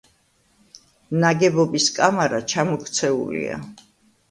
[1.25, 3.63] ნაგებობის კამარა ჩამოქცეულია.